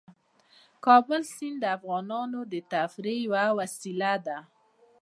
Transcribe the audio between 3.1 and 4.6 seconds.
یوه وسیله ده.